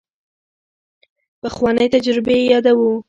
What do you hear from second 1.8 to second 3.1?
تجربې چې یادوو.